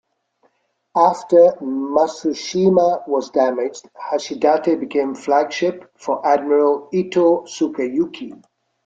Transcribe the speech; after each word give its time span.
After 0.97 1.57
"Matsushima" 1.61 3.07
was 3.07 3.29
damaged, 3.29 3.87
"Hashidate" 3.93 4.79
became 4.79 5.13
flagship 5.13 5.91
for 5.95 6.25
Admiral 6.25 6.89
Itoh 6.91 7.43
Sukeyuki. 7.47 8.43